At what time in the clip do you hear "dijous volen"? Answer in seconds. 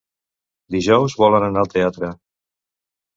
0.75-1.45